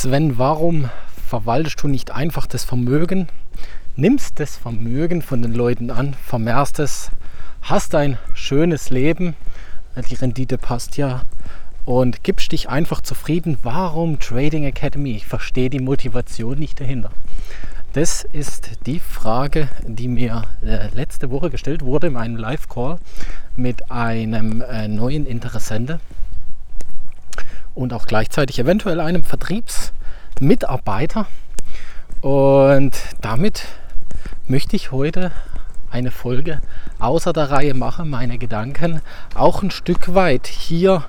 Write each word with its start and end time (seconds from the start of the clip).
Sven, 0.00 0.38
warum 0.38 0.90
verwaltest 1.26 1.82
du 1.82 1.88
nicht 1.88 2.12
einfach 2.12 2.46
das 2.46 2.62
Vermögen, 2.62 3.26
nimmst 3.96 4.38
das 4.38 4.56
Vermögen 4.56 5.22
von 5.22 5.42
den 5.42 5.52
Leuten 5.52 5.90
an, 5.90 6.14
vermehrst 6.24 6.78
es, 6.78 7.10
hast 7.62 7.96
ein 7.96 8.16
schönes 8.32 8.90
Leben, 8.90 9.34
die 10.08 10.14
Rendite 10.14 10.56
passt 10.56 10.98
ja 10.98 11.22
und 11.84 12.22
gibst 12.22 12.52
dich 12.52 12.68
einfach 12.68 13.00
zufrieden. 13.00 13.58
Warum 13.64 14.20
Trading 14.20 14.62
Academy? 14.62 15.16
Ich 15.16 15.26
verstehe 15.26 15.68
die 15.68 15.80
Motivation 15.80 16.60
nicht 16.60 16.78
dahinter. 16.78 17.10
Das 17.92 18.22
ist 18.22 18.86
die 18.86 19.00
Frage, 19.00 19.68
die 19.84 20.06
mir 20.06 20.44
äh, 20.64 20.94
letzte 20.94 21.32
Woche 21.32 21.50
gestellt 21.50 21.82
wurde 21.82 22.06
in 22.06 22.16
einem 22.16 22.36
Live-Call 22.36 23.00
mit 23.56 23.90
einem 23.90 24.60
äh, 24.60 24.86
neuen 24.86 25.26
Interessenten 25.26 25.98
und 27.78 27.92
auch 27.92 28.06
gleichzeitig 28.06 28.58
eventuell 28.58 28.98
einem 28.98 29.22
Vertriebsmitarbeiter. 29.22 31.26
Und 32.20 32.92
damit 33.20 33.66
möchte 34.48 34.74
ich 34.74 34.90
heute 34.90 35.30
eine 35.88 36.10
Folge 36.10 36.60
außer 36.98 37.32
der 37.32 37.50
Reihe 37.50 37.74
machen, 37.74 38.10
meine 38.10 38.36
Gedanken 38.36 39.00
auch 39.34 39.62
ein 39.62 39.70
Stück 39.70 40.14
weit 40.14 40.48
hier 40.48 41.04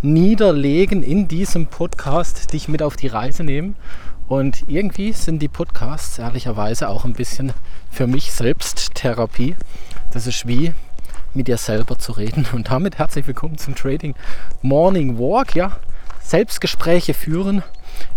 niederlegen 0.00 1.02
in 1.02 1.28
diesem 1.28 1.66
Podcast, 1.66 2.54
dich 2.54 2.68
mit 2.68 2.82
auf 2.82 2.96
die 2.96 3.08
Reise 3.08 3.44
nehmen. 3.44 3.76
Und 4.26 4.64
irgendwie 4.66 5.12
sind 5.12 5.40
die 5.40 5.48
Podcasts 5.48 6.18
ehrlicherweise 6.18 6.88
auch 6.88 7.04
ein 7.04 7.12
bisschen 7.12 7.52
für 7.90 8.06
mich 8.06 8.32
selbst 8.32 8.94
Therapie. 8.94 9.56
Das 10.10 10.26
ist 10.26 10.48
wie 10.48 10.72
mit 11.34 11.48
dir 11.48 11.58
selber 11.58 11.98
zu 11.98 12.12
reden. 12.12 12.46
Und 12.52 12.70
damit 12.70 12.98
herzlich 12.98 13.26
willkommen 13.26 13.58
zum 13.58 13.74
Trading 13.74 14.14
Morning 14.62 15.18
Walk. 15.18 15.54
Ja, 15.54 15.76
Selbstgespräche 16.24 17.12
führen 17.12 17.62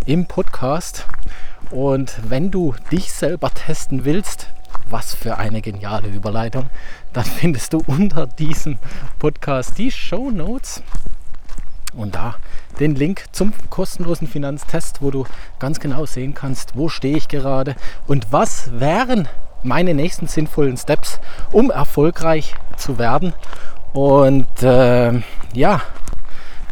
im 0.05 0.27
Podcast. 0.27 1.05
Und 1.71 2.17
wenn 2.23 2.51
du 2.51 2.73
dich 2.89 3.11
selber 3.11 3.51
testen 3.51 4.05
willst, 4.05 4.47
was 4.89 5.13
für 5.13 5.37
eine 5.37 5.61
geniale 5.61 6.07
Überleitung, 6.07 6.69
dann 7.11 7.25
findest 7.25 7.73
du 7.73 7.83
unter 7.85 8.25
diesem 8.25 8.79
Podcast 9.19 9.77
die 9.77 9.91
Show 9.91 10.31
Notes 10.31 10.81
und 11.93 12.15
da 12.15 12.35
den 12.79 12.95
Link 12.95 13.25
zum 13.33 13.51
kostenlosen 13.69 14.27
Finanztest, 14.27 15.01
wo 15.01 15.11
du 15.11 15.25
ganz 15.59 15.81
genau 15.81 16.05
sehen 16.05 16.33
kannst, 16.33 16.77
wo 16.77 16.87
stehe 16.87 17.17
ich 17.17 17.27
gerade 17.27 17.75
und 18.07 18.31
was 18.31 18.79
wären 18.79 19.27
meine 19.63 19.93
nächsten 19.93 20.27
sinnvollen 20.27 20.77
Steps, 20.77 21.19
um 21.51 21.71
erfolgreich 21.71 22.55
zu 22.77 22.97
werden. 22.97 23.33
Und 23.91 24.63
äh, 24.63 25.11
ja, 25.53 25.81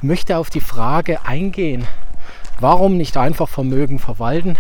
möchte 0.02 0.38
auf 0.38 0.50
die 0.50 0.62
Frage 0.62 1.26
eingehen, 1.26 1.88
warum 2.60 2.98
nicht 2.98 3.18
einfach 3.18 3.50
Vermögen 3.50 4.00
verwalten? 4.00 4.58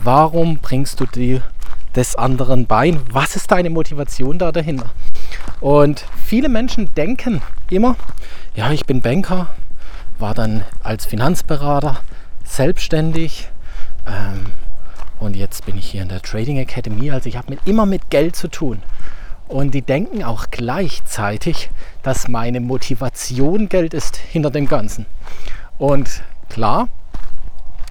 Warum 0.00 0.58
bringst 0.58 1.00
du 1.00 1.06
dir 1.06 1.42
des 1.94 2.16
anderen 2.16 2.66
bei? 2.66 2.96
Was 3.10 3.36
ist 3.36 3.50
deine 3.50 3.70
Motivation 3.70 4.38
da 4.38 4.52
dahinter? 4.52 4.90
Und 5.60 6.04
viele 6.24 6.48
Menschen 6.48 6.94
denken 6.94 7.42
immer, 7.70 7.96
ja, 8.54 8.70
ich 8.70 8.86
bin 8.86 9.00
Banker, 9.00 9.48
war 10.18 10.34
dann 10.34 10.64
als 10.82 11.06
Finanzberater 11.06 12.00
selbstständig 12.44 13.48
ähm, 14.06 14.46
und 15.18 15.36
jetzt 15.36 15.66
bin 15.66 15.76
ich 15.76 15.90
hier 15.90 16.02
in 16.02 16.08
der 16.08 16.22
Trading 16.22 16.58
Academy. 16.58 17.10
Also 17.10 17.28
ich 17.28 17.36
habe 17.36 17.50
mit, 17.50 17.60
immer 17.66 17.86
mit 17.86 18.10
Geld 18.10 18.36
zu 18.36 18.48
tun. 18.48 18.82
Und 19.48 19.72
die 19.72 19.82
denken 19.82 20.22
auch 20.22 20.46
gleichzeitig, 20.50 21.70
dass 22.02 22.28
meine 22.28 22.60
Motivation 22.60 23.68
Geld 23.68 23.94
ist 23.94 24.16
hinter 24.16 24.50
dem 24.50 24.68
Ganzen. 24.68 25.06
Und 25.78 26.22
klar, 26.50 26.88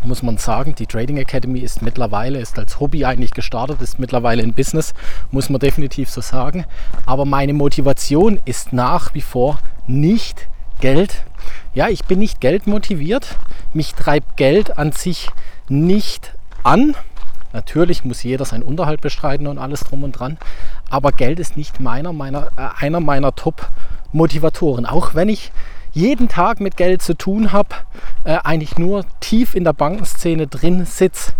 muss 0.03 0.21
man 0.21 0.37
sagen, 0.37 0.75
die 0.75 0.85
Trading 0.85 1.17
Academy 1.17 1.59
ist 1.59 1.81
mittlerweile, 1.81 2.39
ist 2.39 2.59
als 2.59 2.79
Hobby 2.79 3.05
eigentlich 3.05 3.31
gestartet, 3.31 3.81
ist 3.81 3.99
mittlerweile 3.99 4.43
ein 4.43 4.53
Business, 4.53 4.93
muss 5.31 5.49
man 5.49 5.59
definitiv 5.59 6.09
so 6.09 6.21
sagen. 6.21 6.65
Aber 7.05 7.25
meine 7.25 7.53
Motivation 7.53 8.39
ist 8.45 8.71
nach 8.71 9.13
wie 9.15 9.21
vor 9.21 9.59
nicht 9.87 10.47
Geld. 10.79 11.23
Ja, 11.73 11.89
ich 11.89 12.05
bin 12.05 12.19
nicht 12.19 12.39
geldmotiviert. 12.39 13.35
Mich 13.73 13.95
treibt 13.95 14.37
Geld 14.37 14.77
an 14.77 14.91
sich 14.91 15.29
nicht 15.69 16.33
an. 16.63 16.95
Natürlich 17.57 18.05
muss 18.05 18.21
jeder 18.21 18.45
seinen 18.45 18.61
Unterhalt 18.61 19.01
bestreiten 19.01 19.47
und 19.47 19.57
alles 19.57 19.79
drum 19.79 20.03
und 20.03 20.11
dran. 20.11 20.37
Aber 20.91 21.11
Geld 21.11 21.39
ist 21.39 21.57
nicht 21.57 21.79
meiner, 21.79 22.13
meiner, 22.13 22.49
äh, 22.55 22.83
einer 22.83 22.99
meiner 22.99 23.33
Top-Motivatoren. 23.33 24.85
Auch 24.85 25.15
wenn 25.15 25.27
ich 25.27 25.51
jeden 25.91 26.27
Tag 26.27 26.59
mit 26.59 26.77
Geld 26.77 27.01
zu 27.01 27.15
tun 27.15 27.51
habe, 27.51 27.69
äh, 28.25 28.37
eigentlich 28.43 28.77
nur 28.77 29.05
tief 29.21 29.55
in 29.55 29.63
der 29.63 29.73
Bankenszene 29.73 30.45
drin 30.45 30.85
sitze, 30.85 31.33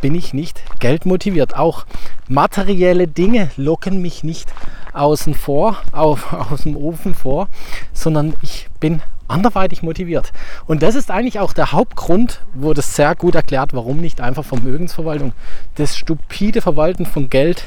bin 0.00 0.14
ich 0.14 0.32
nicht 0.32 0.62
geldmotiviert. 0.78 1.56
Auch 1.56 1.86
materielle 2.28 3.08
Dinge 3.08 3.50
locken 3.56 4.00
mich 4.00 4.22
nicht 4.22 4.54
außen 4.92 5.34
vor, 5.34 5.78
auf, 5.90 6.32
aus 6.52 6.62
dem 6.62 6.76
Ofen 6.76 7.16
vor, 7.16 7.48
sondern 7.92 8.34
ich 8.42 8.68
bin 8.78 9.02
anderweitig 9.28 9.82
motiviert. 9.82 10.32
Und 10.66 10.82
das 10.82 10.94
ist 10.94 11.10
eigentlich 11.10 11.40
auch 11.40 11.52
der 11.52 11.72
Hauptgrund, 11.72 12.40
das 12.54 12.96
sehr 12.96 13.14
gut 13.14 13.34
erklärt, 13.34 13.72
warum 13.72 14.00
nicht 14.00 14.20
einfach 14.20 14.44
Vermögensverwaltung. 14.44 15.32
Das 15.76 15.96
stupide 15.96 16.60
Verwalten 16.60 17.06
von 17.06 17.30
Geld 17.30 17.64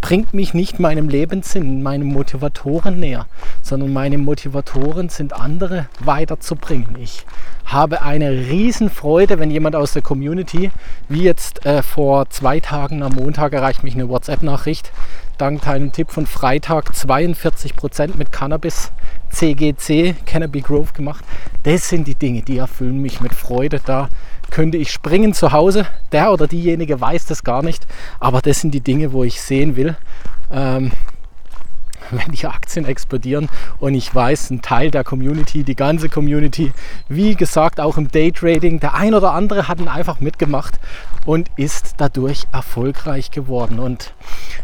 bringt 0.00 0.32
mich 0.32 0.54
nicht 0.54 0.78
meinem 0.80 1.08
Lebenssinn, 1.08 1.82
meinem 1.82 2.08
Motivatoren 2.08 2.98
näher, 2.98 3.26
sondern 3.62 3.92
meine 3.92 4.18
Motivatoren 4.18 5.08
sind 5.08 5.34
andere 5.34 5.86
weiterzubringen. 6.00 6.96
Ich 6.98 7.26
habe 7.66 8.02
eine 8.02 8.30
Riesenfreude, 8.30 9.38
wenn 9.38 9.50
jemand 9.50 9.76
aus 9.76 9.92
der 9.92 10.02
Community, 10.02 10.70
wie 11.08 11.22
jetzt 11.22 11.64
äh, 11.66 11.82
vor 11.82 12.28
zwei 12.30 12.60
Tagen 12.60 13.02
am 13.02 13.12
Montag 13.12 13.52
erreicht 13.52 13.84
mich 13.84 13.94
eine 13.94 14.08
WhatsApp-Nachricht, 14.08 14.90
dank 15.38 15.62
deinem 15.62 15.92
Tipp 15.92 16.10
von 16.10 16.26
Freitag 16.26 16.90
42% 16.90 18.16
mit 18.16 18.32
Cannabis 18.32 18.90
CGC, 19.30 20.14
Cannabis 20.26 20.64
Growth 20.64 20.94
gemacht. 20.94 21.24
Das 21.62 21.88
sind 21.88 22.06
die 22.06 22.14
Dinge, 22.14 22.42
die 22.42 22.58
erfüllen 22.58 23.00
mich 23.00 23.20
mit 23.20 23.34
Freude. 23.34 23.80
Da 23.84 24.08
könnte 24.50 24.78
ich 24.78 24.90
springen 24.90 25.32
zu 25.32 25.52
Hause. 25.52 25.86
Der 26.12 26.32
oder 26.32 26.46
diejenige 26.46 27.00
weiß 27.00 27.26
das 27.26 27.44
gar 27.44 27.62
nicht. 27.62 27.86
Aber 28.18 28.40
das 28.40 28.60
sind 28.60 28.72
die 28.74 28.80
Dinge, 28.80 29.12
wo 29.12 29.24
ich 29.24 29.40
sehen 29.40 29.76
will, 29.76 29.96
ähm, 30.50 30.92
wenn 32.10 32.32
die 32.32 32.46
Aktien 32.46 32.84
explodieren 32.84 33.48
und 33.78 33.94
ich 33.94 34.14
weiß, 34.14 34.50
ein 34.50 34.62
Teil 34.62 34.90
der 34.90 35.04
Community, 35.04 35.64
die 35.64 35.76
ganze 35.76 36.08
Community, 36.08 36.72
wie 37.08 37.34
gesagt, 37.34 37.80
auch 37.80 37.96
im 37.96 38.10
Daytrading, 38.10 38.80
der 38.80 38.94
ein 38.94 39.14
oder 39.14 39.32
andere 39.32 39.68
hat 39.68 39.80
ihn 39.80 39.88
einfach 39.88 40.20
mitgemacht 40.20 40.78
und 41.26 41.50
ist 41.56 41.94
dadurch 41.98 42.46
erfolgreich 42.52 43.30
geworden. 43.30 43.78
Und 43.78 44.14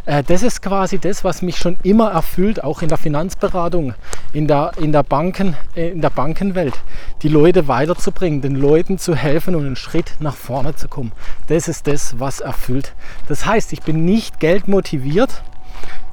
äh, 0.06 0.22
das 0.22 0.42
ist 0.42 0.62
quasi 0.62 0.98
das, 0.98 1.24
was 1.24 1.42
mich 1.42 1.56
schon 1.56 1.76
immer 1.82 2.10
erfüllt, 2.10 2.64
auch 2.64 2.82
in 2.82 2.88
der 2.88 2.98
Finanzberatung, 2.98 3.94
in 4.32 4.46
der, 4.46 4.72
in 4.78 4.92
der, 4.92 5.02
Banken, 5.02 5.56
äh, 5.74 5.90
in 5.90 6.00
der 6.00 6.10
Bankenwelt, 6.10 6.74
die 7.22 7.28
Leute 7.28 7.68
weiterzubringen, 7.68 8.40
den 8.40 8.54
Leuten 8.54 8.98
zu 8.98 9.14
helfen 9.14 9.54
und 9.54 9.66
einen 9.66 9.76
Schritt 9.76 10.14
nach 10.20 10.36
vorne 10.36 10.74
zu 10.74 10.88
kommen. 10.88 11.12
Das 11.48 11.68
ist 11.68 11.86
das, 11.86 12.18
was 12.18 12.40
erfüllt. 12.40 12.94
Das 13.28 13.46
heißt, 13.46 13.72
ich 13.72 13.82
bin 13.82 14.04
nicht 14.04 14.40
geldmotiviert, 14.40 15.42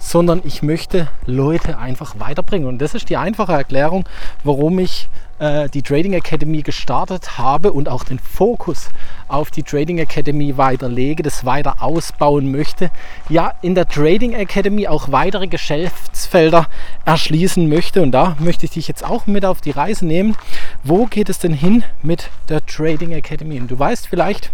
sondern 0.04 0.42
ich 0.44 0.62
möchte 0.62 1.08
Leute 1.26 1.78
einfach 1.78 2.20
weiterbringen. 2.20 2.68
Und 2.68 2.80
das 2.80 2.94
ist 2.94 3.10
die 3.10 3.18
einfache 3.18 3.54
Erklärung, 3.54 4.04
warum 4.44 4.78
ich 4.78 5.08
äh, 5.40 5.70
die 5.70 5.82
Trading 5.82 6.12
Academy 6.12 6.62
gestartet 6.62 7.38
habe 7.38 7.72
und 7.72 7.88
auch 7.88 8.04
den 8.04 8.20
Fokus 8.20 8.90
auf 9.30 9.50
die 9.50 9.64
Trading 9.64 10.00
Academy 10.00 10.58
weiterlege, 10.58 11.24
das 11.24 11.46
weiter 11.46 11.82
ausbauen 11.82 12.52
möchte. 12.52 12.92
Ja, 13.30 13.54
in 13.62 13.76
der 13.76 13.88
Trading 13.88 14.34
Academy 14.34 14.88
auch 14.88 15.10
weitere 15.12 15.48
Geschäftsfelder 15.48 16.68
erschließen 17.06 17.68
möchte. 17.70 18.02
Und 18.02 18.12
da 18.12 18.36
möchte 18.40 18.66
ich 18.66 18.72
dich 18.72 18.90
jetzt 18.90 19.06
auch 19.06 19.26
mit 19.26 19.46
auf 19.46 19.62
die 19.62 19.72
Reise 19.72 20.06
nehmen. 20.06 20.36
Wo 20.84 21.06
geht 21.06 21.30
es 21.30 21.40
denn 21.40 21.54
hin 21.54 21.86
mit 22.02 22.30
der 22.50 22.64
Trading 22.66 23.14
Academy? 23.14 23.58
Und 23.58 23.72
du 23.72 23.80
weißt 23.80 24.08
vielleicht, 24.08 24.52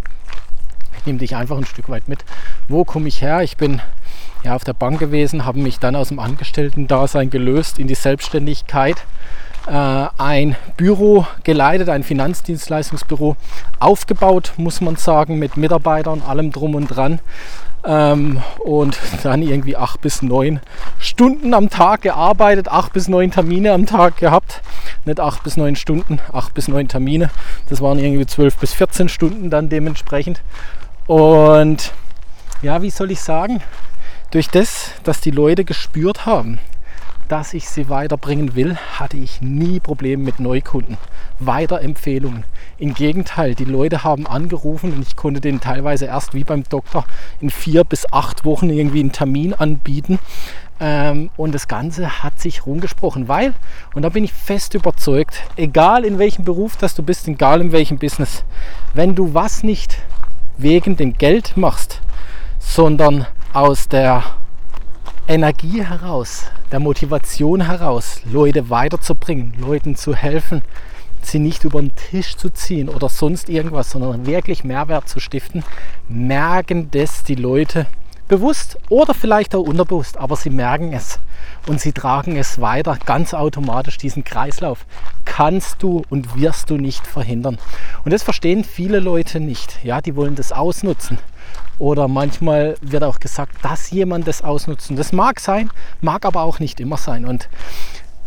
ich 0.99 1.07
nehme 1.07 1.17
dich 1.17 1.35
einfach 1.35 1.57
ein 1.57 1.65
Stück 1.65 1.89
weit 1.89 2.07
mit. 2.07 2.23
Wo 2.67 2.83
komme 2.83 3.07
ich 3.07 3.21
her? 3.21 3.41
Ich 3.41 3.57
bin 3.57 3.81
ja, 4.43 4.55
auf 4.55 4.63
der 4.63 4.73
Bank 4.73 4.99
gewesen, 4.99 5.45
habe 5.45 5.59
mich 5.59 5.79
dann 5.79 5.95
aus 5.95 6.09
dem 6.09 6.19
Angestellten-Dasein 6.19 7.29
gelöst 7.29 7.79
in 7.79 7.87
die 7.87 7.95
Selbstständigkeit. 7.95 8.97
Äh, 9.67 10.07
ein 10.17 10.55
Büro 10.77 11.27
geleitet, 11.43 11.89
ein 11.89 12.03
Finanzdienstleistungsbüro 12.03 13.35
aufgebaut, 13.79 14.53
muss 14.57 14.81
man 14.81 14.95
sagen, 14.95 15.37
mit 15.37 15.57
Mitarbeitern, 15.57 16.21
allem 16.21 16.51
drum 16.51 16.75
und 16.75 16.87
dran. 16.87 17.19
Ähm, 17.85 18.41
und 18.63 18.97
dann 19.23 19.41
irgendwie 19.41 19.77
acht 19.77 20.01
bis 20.01 20.21
neun 20.21 20.59
Stunden 20.97 21.53
am 21.53 21.69
Tag 21.69 22.01
gearbeitet, 22.01 22.67
acht 22.67 22.93
bis 22.93 23.07
neun 23.07 23.31
Termine 23.31 23.73
am 23.73 23.85
Tag 23.85 24.17
gehabt. 24.17 24.61
Nicht 25.05 25.19
acht 25.19 25.43
bis 25.43 25.55
neun 25.55 25.75
Stunden, 25.75 26.19
acht 26.33 26.53
bis 26.53 26.67
neun 26.67 26.87
Termine. 26.87 27.29
Das 27.69 27.79
waren 27.81 27.99
irgendwie 27.99 28.25
zwölf 28.25 28.57
bis 28.57 28.73
14 28.73 29.07
Stunden 29.07 29.49
dann 29.49 29.69
dementsprechend. 29.69 30.41
Und 31.07 31.93
ja, 32.61 32.81
wie 32.81 32.89
soll 32.89 33.11
ich 33.11 33.21
sagen, 33.21 33.61
durch 34.31 34.47
das, 34.47 34.91
dass 35.03 35.21
die 35.21 35.31
Leute 35.31 35.65
gespürt 35.65 36.25
haben, 36.25 36.59
dass 37.27 37.53
ich 37.53 37.69
sie 37.69 37.89
weiterbringen 37.89 38.55
will, 38.55 38.75
hatte 38.75 39.17
ich 39.17 39.41
nie 39.41 39.79
Probleme 39.79 40.23
mit 40.23 40.39
Neukunden, 40.39 40.97
Weiterempfehlungen. 41.39 42.43
Im 42.79 42.95
Gegenteil, 42.95 43.53
die 43.53 43.65
Leute 43.65 44.03
haben 44.03 44.25
angerufen 44.25 44.93
und 44.93 45.01
ich 45.01 45.15
konnte 45.15 45.39
denen 45.39 45.61
teilweise 45.61 46.05
erst 46.05 46.33
wie 46.33 46.43
beim 46.43 46.63
Doktor 46.63 47.05
in 47.39 47.51
vier 47.51 47.83
bis 47.83 48.11
acht 48.11 48.45
Wochen 48.45 48.69
irgendwie 48.69 49.01
einen 49.01 49.11
Termin 49.11 49.53
anbieten. 49.53 50.17
Ähm, 50.79 51.29
und 51.37 51.53
das 51.53 51.67
Ganze 51.67 52.23
hat 52.23 52.39
sich 52.39 52.65
rumgesprochen, 52.65 53.27
weil, 53.27 53.53
und 53.93 54.01
da 54.01 54.09
bin 54.09 54.23
ich 54.23 54.33
fest 54.33 54.73
überzeugt, 54.73 55.43
egal 55.55 56.05
in 56.05 56.17
welchem 56.17 56.45
Beruf 56.45 56.77
das 56.77 56.95
du 56.95 57.03
bist, 57.03 57.27
egal 57.27 57.61
in 57.61 57.71
welchem 57.71 57.99
Business, 57.99 58.43
wenn 58.93 59.13
du 59.13 59.33
was 59.33 59.61
nicht 59.61 59.97
wegen 60.57 60.95
dem 60.95 61.13
Geld 61.13 61.57
machst, 61.57 62.01
sondern 62.59 63.27
aus 63.53 63.87
der 63.87 64.23
Energie 65.27 65.83
heraus, 65.83 66.45
der 66.71 66.79
Motivation 66.79 67.61
heraus, 67.61 68.21
Leute 68.25 68.69
weiterzubringen, 68.69 69.55
Leuten 69.59 69.95
zu 69.95 70.15
helfen, 70.15 70.61
sie 71.21 71.39
nicht 71.39 71.63
über 71.63 71.81
den 71.81 71.95
Tisch 71.95 72.35
zu 72.35 72.49
ziehen 72.51 72.89
oder 72.89 73.09
sonst 73.09 73.49
irgendwas, 73.49 73.91
sondern 73.91 74.27
wirklich 74.27 74.63
Mehrwert 74.63 75.09
zu 75.09 75.19
stiften, 75.19 75.63
merken 76.07 76.91
das 76.91 77.23
die 77.23 77.35
Leute 77.35 77.87
bewusst 78.27 78.77
oder 78.89 79.15
vielleicht 79.15 79.55
auch 79.55 79.63
unterbewusst, 79.63 80.17
aber 80.17 80.35
sie 80.35 80.51
merken 80.51 80.93
es 80.93 81.19
und 81.67 81.81
sie 81.81 81.91
tragen 81.91 82.37
es 82.37 82.61
weiter 82.61 82.97
ganz 83.03 83.33
automatisch. 83.33 83.97
Diesen 83.97 84.23
Kreislauf 84.23 84.85
kannst 85.25 85.81
du 85.81 86.03
und 86.11 86.39
wirst 86.39 86.69
du 86.69 86.77
nicht 86.77 87.07
verhindern. 87.07 87.57
Und 88.05 88.13
das 88.13 88.21
verstehen 88.21 88.63
viele 88.63 88.99
Leute 88.99 89.39
nicht. 89.39 89.83
Ja, 89.83 90.01
die 90.01 90.15
wollen 90.15 90.35
das 90.35 90.51
ausnutzen. 90.51 91.17
Oder 91.79 92.07
manchmal 92.07 92.75
wird 92.81 93.03
auch 93.03 93.19
gesagt, 93.19 93.53
dass 93.63 93.89
jemand 93.89 94.27
das 94.27 94.43
ausnutzen. 94.43 94.95
Das 94.95 95.13
mag 95.13 95.39
sein, 95.39 95.71
mag 96.01 96.25
aber 96.25 96.43
auch 96.43 96.59
nicht 96.59 96.79
immer 96.79 96.97
sein. 96.97 97.25
Und 97.25 97.49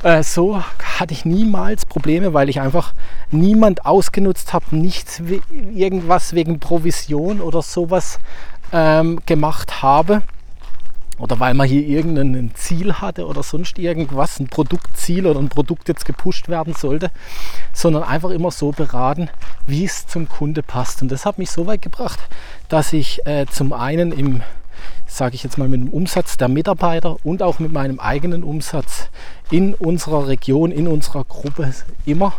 äh, 0.03 0.23
so 0.23 0.61
hatte 0.99 1.15
ich 1.15 1.25
niemals 1.25 1.87
Probleme, 1.87 2.35
weil 2.35 2.49
ich 2.49 2.61
einfach 2.61 2.95
niemand 3.31 3.87
ausgenutzt 3.87 4.53
habe, 4.53 4.75
nichts 4.75 5.23
irgendwas 5.75 6.35
wegen 6.35 6.59
Provision 6.59 7.41
oder 7.41 7.63
sowas 7.63 8.19
ähm, 8.73 9.21
gemacht 9.27 9.83
habe 9.83 10.23
oder 11.23 11.39
weil 11.39 11.55
man 11.55 11.69
hier 11.69 11.87
irgendein 11.87 12.51
Ziel 12.57 12.95
hatte 12.95 13.29
oder 13.29 13.45
sonst 13.45 13.79
irgendwas, 13.79 14.41
ein 14.41 14.49
Produktziel 14.49 15.29
oder 15.29 15.39
ein 15.39 15.51
Produkt 15.51 15.87
jetzt 15.87 16.05
gepusht 16.05 16.49
werden 16.49 16.75
sollte, 16.75 17.13
sondern 17.73 18.03
einfach 18.03 18.31
immer 18.31 18.51
so 18.51 18.73
beraten, 18.73 19.31
wie 19.65 19.85
es 19.85 20.09
zum 20.09 20.29
Kunde 20.29 20.65
passt. 20.65 21.01
Und 21.01 21.13
das 21.13 21.25
hat 21.25 21.39
mich 21.39 21.53
so 21.53 21.65
weit 21.69 21.81
gebracht, 21.81 22.19
dass 22.69 22.93
ich 22.93 23.25
äh, 23.25 23.47
zum 23.47 23.73
einen 23.73 24.11
im, 24.11 24.43
sage 25.07 25.37
ich 25.37 25.45
jetzt 25.45 25.59
mal, 25.59 25.69
mit 25.69 25.81
dem 25.81 25.91
Umsatz 25.91 26.39
der 26.39 26.49
Mitarbeiter 26.49 27.17
und 27.23 27.41
auch 27.41 27.61
mit 27.61 27.71
meinem 27.71 28.01
eigenen 28.01 28.43
Umsatz 28.43 29.09
in 29.49 29.75
unserer 29.75 30.27
Region, 30.27 30.73
in 30.73 30.89
unserer 30.89 31.23
Gruppe 31.23 31.73
immer 32.05 32.33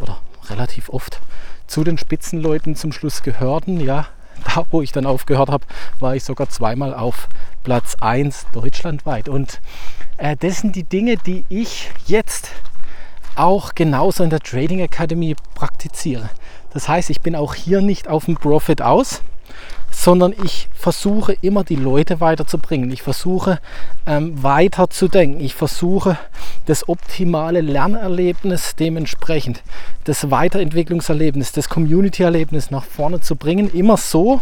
oder 0.00 0.20
relativ 0.48 0.88
oft 0.88 1.20
zu 1.66 1.84
den 1.84 1.98
Spitzenleuten 1.98 2.76
zum 2.76 2.92
Schluss 2.92 3.22
gehörten. 3.22 3.78
Ja, 3.78 4.06
da 4.44 4.64
wo 4.70 4.80
ich 4.80 4.92
dann 4.92 5.04
aufgehört 5.04 5.50
habe, 5.50 5.66
war 6.00 6.16
ich 6.16 6.24
sogar 6.24 6.48
zweimal 6.48 6.94
auf 6.94 7.28
Platz 7.62 7.96
1 8.00 8.46
deutschlandweit. 8.52 9.28
Und 9.28 9.60
äh, 10.16 10.36
das 10.36 10.58
sind 10.58 10.76
die 10.76 10.84
Dinge, 10.84 11.16
die 11.16 11.44
ich 11.48 11.90
jetzt 12.06 12.50
auch 13.34 13.74
genauso 13.74 14.24
in 14.24 14.30
der 14.30 14.40
Trading 14.40 14.80
Academy 14.80 15.34
praktiziere. 15.54 16.30
Das 16.72 16.88
heißt, 16.88 17.10
ich 17.10 17.20
bin 17.20 17.36
auch 17.36 17.54
hier 17.54 17.80
nicht 17.80 18.08
auf 18.08 18.26
dem 18.26 18.36
Profit 18.36 18.82
aus, 18.82 19.22
sondern 19.90 20.34
ich 20.42 20.68
versuche 20.72 21.34
immer 21.42 21.64
die 21.64 21.76
Leute 21.76 22.20
weiterzubringen. 22.20 22.90
Ich 22.90 23.02
versuche 23.02 23.60
ähm, 24.06 24.42
weiterzudenken. 24.42 25.40
Ich 25.40 25.54
versuche 25.54 26.18
das 26.66 26.88
optimale 26.88 27.60
Lernerlebnis 27.60 28.74
dementsprechend, 28.74 29.62
das 30.04 30.30
Weiterentwicklungserlebnis, 30.30 31.52
das 31.52 31.68
Community-Erlebnis 31.68 32.70
nach 32.70 32.84
vorne 32.84 33.20
zu 33.20 33.36
bringen. 33.36 33.70
Immer 33.72 33.96
so, 33.98 34.40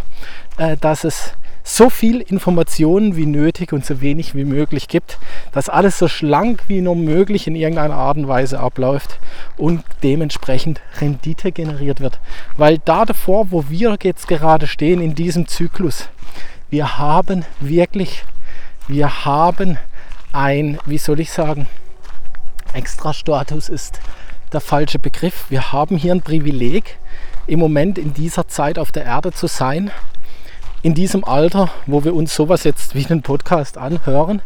äh, 0.56 0.76
dass 0.76 1.04
es 1.04 1.32
so 1.76 1.88
viel 1.88 2.20
Informationen 2.20 3.16
wie 3.16 3.26
nötig 3.26 3.72
und 3.72 3.86
so 3.86 4.00
wenig 4.00 4.34
wie 4.34 4.44
möglich 4.44 4.88
gibt, 4.88 5.18
dass 5.52 5.68
alles 5.68 5.98
so 5.98 6.08
schlank 6.08 6.64
wie 6.66 6.80
nur 6.80 6.96
möglich 6.96 7.46
in 7.46 7.54
irgendeiner 7.54 7.94
Art 7.94 8.16
und 8.16 8.28
Weise 8.28 8.58
abläuft 8.58 9.18
und 9.56 9.84
dementsprechend 10.02 10.80
Rendite 11.00 11.52
generiert 11.52 12.00
wird. 12.00 12.18
Weil 12.56 12.78
da 12.78 13.04
davor, 13.04 13.50
wo 13.50 13.68
wir 13.68 13.96
jetzt 14.02 14.26
gerade 14.26 14.66
stehen 14.66 15.00
in 15.00 15.14
diesem 15.14 15.46
Zyklus, 15.46 16.08
wir 16.70 16.98
haben 16.98 17.44
wirklich, 17.60 18.24
wir 18.88 19.24
haben 19.24 19.78
ein, 20.32 20.78
wie 20.86 20.98
soll 20.98 21.20
ich 21.20 21.30
sagen, 21.30 21.66
Extra-Status 22.72 23.68
ist 23.68 24.00
der 24.52 24.60
falsche 24.60 24.98
Begriff. 24.98 25.46
Wir 25.50 25.72
haben 25.72 25.96
hier 25.96 26.12
ein 26.12 26.22
Privileg, 26.22 26.98
im 27.46 27.58
Moment 27.58 27.98
in 27.98 28.14
dieser 28.14 28.48
Zeit 28.48 28.78
auf 28.78 28.92
der 28.92 29.04
Erde 29.04 29.32
zu 29.32 29.46
sein 29.46 29.90
in 30.82 30.94
diesem 30.94 31.24
Alter, 31.24 31.70
wo 31.86 32.04
wir 32.04 32.14
uns 32.14 32.34
sowas 32.34 32.64
jetzt 32.64 32.94
wie 32.94 33.04
einen 33.04 33.22
Podcast 33.22 33.76
anhören 33.76 34.40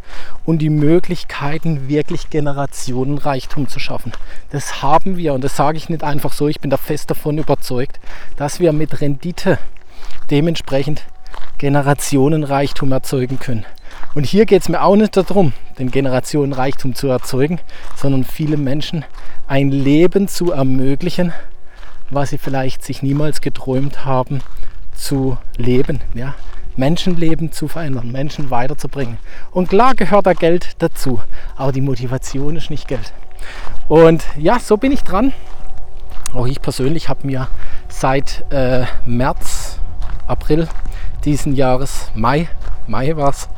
und 0.45 0.59
die 0.59 0.71
Möglichkeiten, 0.71 1.89
wirklich 1.89 2.29
Generationenreichtum 2.31 3.69
zu 3.69 3.79
schaffen. 3.79 4.13
Das 4.51 4.83
haben 4.83 5.17
wir 5.17 5.35
und 5.35 5.45
das 5.45 5.57
sage 5.57 5.79
ich 5.79 5.89
nicht 5.89 6.03
einfach 6.03 6.33
so, 6.33 6.49
ich 6.49 6.61
bin 6.61 6.71
da 6.71 6.77
fest 6.77 7.11
davon 7.11 7.39
überzeugt, 7.39 8.01
dass 8.37 8.59
wir 8.59 8.73
mit 8.73 9.01
Rendite 9.01 9.59
dementsprechend 10.31 11.03
Generationenreichtum 11.59 12.91
erzeugen 12.91 13.39
können. 13.39 13.65
Und 14.15 14.27
hier 14.27 14.45
geht 14.45 14.63
es 14.63 14.69
mir 14.69 14.83
auch 14.83 14.97
nicht 14.97 15.17
darum, 15.17 15.53
den 15.79 15.91
Generationenreichtum 15.91 16.95
zu 16.95 17.09
erzeugen, 17.09 17.61
sondern 17.97 18.25
viele 18.25 18.57
Menschen 18.57 19.05
ein 19.47 19.71
Leben 19.71 20.27
zu 20.27 20.51
ermöglichen, 20.51 21.33
was 22.11 22.31
sie 22.31 22.39
vielleicht 22.39 22.85
sich 22.85 23.03
niemals 23.03 23.41
geträumt 23.41 24.05
haben, 24.05 24.41
zu 24.95 25.37
leben, 25.57 26.01
ja? 26.15 26.35
Menschenleben 26.77 27.53
zu 27.53 27.69
verändern, 27.69 28.11
Menschen 28.11 28.51
weiterzubringen. 28.51 29.19
Und 29.53 29.69
klar 29.69 29.95
gehört 29.95 30.27
da 30.27 30.33
Geld 30.33 30.75
dazu, 30.79 31.21
aber 31.55 31.71
die 31.71 31.81
Motivation 31.81 32.57
ist 32.57 32.71
nicht 32.71 32.89
Geld. 32.89 33.13
Und 33.89 34.25
ja, 34.37 34.59
so 34.59 34.77
bin 34.77 34.91
ich 34.91 35.03
dran. 35.03 35.33
Auch 36.33 36.47
ich 36.47 36.61
persönlich 36.61 37.09
habe 37.09 37.27
mir 37.27 37.49
seit 37.89 38.45
äh, 38.51 38.87
März, 39.07 39.79
April 40.27 40.69
diesen 41.25 41.55
Jahres, 41.55 42.11
Mai, 42.15 42.49
Mai 42.87 43.17
war 43.17 43.31
es, 43.31 43.49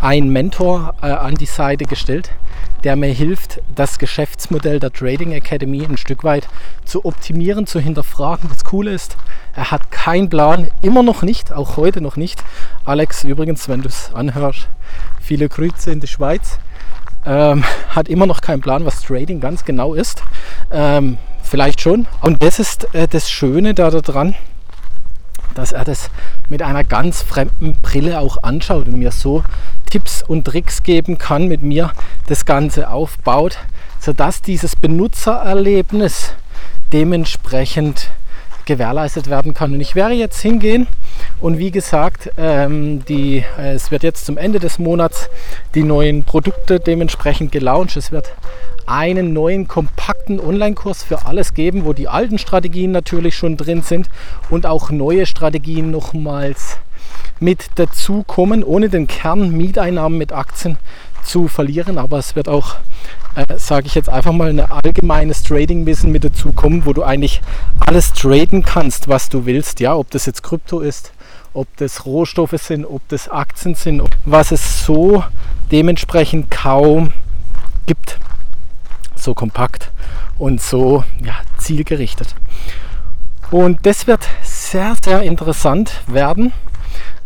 einen 0.00 0.30
Mentor 0.30 0.94
äh, 1.00 1.06
an 1.06 1.36
die 1.36 1.46
Seite 1.46 1.84
gestellt, 1.84 2.30
der 2.82 2.96
mir 2.96 3.12
hilft, 3.12 3.62
das 3.74 3.98
Geschäftsmodell 3.98 4.78
der 4.78 4.92
Trading 4.92 5.32
Academy 5.32 5.84
ein 5.84 5.96
Stück 5.96 6.22
weit 6.22 6.48
zu 6.84 7.04
optimieren, 7.04 7.66
zu 7.66 7.80
hinterfragen. 7.80 8.48
Das 8.50 8.64
Coole 8.64 8.92
ist, 8.92 9.16
er 9.56 9.70
hat 9.70 9.90
keinen 9.90 10.28
Plan, 10.28 10.68
immer 10.82 11.02
noch 11.02 11.22
nicht, 11.22 11.52
auch 11.52 11.76
heute 11.76 12.00
noch 12.00 12.16
nicht. 12.16 12.42
Alex, 12.84 13.24
übrigens, 13.24 13.68
wenn 13.68 13.82
du 13.82 13.88
es 13.88 14.10
anhörst, 14.12 14.68
viele 15.20 15.48
Grüße 15.48 15.90
in 15.90 16.00
die 16.00 16.06
Schweiz. 16.06 16.58
Ähm, 17.24 17.64
hat 17.88 18.08
immer 18.08 18.26
noch 18.26 18.40
keinen 18.40 18.60
Plan, 18.60 18.84
was 18.84 19.02
Trading 19.02 19.40
ganz 19.40 19.64
genau 19.64 19.94
ist. 19.94 20.22
Ähm, 20.70 21.18
vielleicht 21.42 21.80
schon. 21.80 22.06
Und 22.20 22.42
das 22.42 22.58
ist 22.58 22.92
äh, 22.94 23.06
das 23.06 23.30
Schöne 23.30 23.74
da 23.74 23.90
daran, 23.90 24.34
dass 25.54 25.70
er 25.70 25.84
das 25.84 26.10
mit 26.48 26.62
einer 26.62 26.82
ganz 26.82 27.22
fremden 27.22 27.80
Brille 27.80 28.18
auch 28.18 28.42
anschaut 28.42 28.88
und 28.88 28.98
mir 28.98 29.12
so 29.12 29.44
Tipps 29.88 30.22
und 30.22 30.44
Tricks 30.44 30.82
geben 30.82 31.16
kann, 31.16 31.46
mit 31.46 31.62
mir 31.62 31.92
das 32.26 32.44
Ganze 32.44 32.90
aufbaut, 32.90 33.58
sodass 34.00 34.42
dieses 34.42 34.74
Benutzererlebnis 34.74 36.34
dementsprechend 36.92 38.10
gewährleistet 38.66 39.28
werden 39.28 39.54
kann. 39.54 39.72
Und 39.72 39.80
ich 39.80 39.94
werde 39.94 40.14
jetzt 40.14 40.40
hingehen 40.40 40.86
und 41.40 41.58
wie 41.58 41.70
gesagt, 41.70 42.30
ähm, 42.38 43.04
die, 43.04 43.44
äh, 43.58 43.74
es 43.74 43.90
wird 43.90 44.02
jetzt 44.02 44.26
zum 44.26 44.38
Ende 44.38 44.58
des 44.58 44.78
Monats 44.78 45.28
die 45.74 45.82
neuen 45.82 46.24
Produkte 46.24 46.80
dementsprechend 46.80 47.52
gelauncht. 47.52 47.96
Es 47.96 48.12
wird 48.12 48.32
einen 48.86 49.32
neuen 49.32 49.66
kompakten 49.66 50.40
Online-Kurs 50.40 51.02
für 51.02 51.26
alles 51.26 51.54
geben, 51.54 51.84
wo 51.84 51.92
die 51.92 52.08
alten 52.08 52.38
Strategien 52.38 52.92
natürlich 52.92 53.34
schon 53.34 53.56
drin 53.56 53.82
sind 53.82 54.08
und 54.50 54.66
auch 54.66 54.90
neue 54.90 55.26
Strategien 55.26 55.90
nochmals 55.90 56.78
mit 57.40 57.70
dazukommen, 57.76 58.62
ohne 58.62 58.88
den 58.88 59.06
Kern 59.06 59.50
Mieteinnahmen 59.50 60.18
mit 60.18 60.32
Aktien 60.32 60.76
zu 61.24 61.48
verlieren. 61.48 61.98
Aber 61.98 62.18
es 62.18 62.36
wird 62.36 62.48
auch 62.48 62.76
äh, 63.34 63.58
sage 63.58 63.86
ich 63.86 63.94
jetzt 63.94 64.08
einfach 64.08 64.32
mal, 64.32 64.48
ein 64.48 64.60
allgemeines 64.60 65.42
Trading-Wissen 65.42 66.12
mit 66.12 66.24
dazu 66.24 66.52
kommen, 66.52 66.86
wo 66.86 66.92
du 66.92 67.02
eigentlich 67.02 67.42
alles 67.80 68.12
traden 68.12 68.62
kannst, 68.62 69.08
was 69.08 69.28
du 69.28 69.44
willst. 69.44 69.80
Ja, 69.80 69.96
ob 69.96 70.10
das 70.10 70.26
jetzt 70.26 70.42
Krypto 70.42 70.80
ist, 70.80 71.12
ob 71.52 71.66
das 71.78 72.06
Rohstoffe 72.06 72.54
sind, 72.58 72.84
ob 72.84 73.06
das 73.08 73.28
Aktien 73.28 73.74
sind, 73.74 74.02
was 74.24 74.52
es 74.52 74.84
so 74.84 75.24
dementsprechend 75.72 76.50
kaum 76.50 77.12
gibt. 77.86 78.18
So 79.16 79.34
kompakt 79.34 79.90
und 80.38 80.60
so 80.60 81.04
ja, 81.24 81.34
zielgerichtet. 81.58 82.34
Und 83.50 83.84
das 83.86 84.06
wird 84.06 84.28
sehr, 84.42 84.94
sehr 85.04 85.22
interessant 85.22 86.02
werden. 86.06 86.52